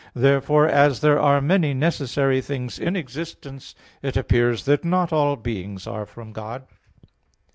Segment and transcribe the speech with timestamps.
[0.15, 5.85] Therefore as there are many necessary things in existence, it appears that not all beings
[5.85, 6.65] are from God.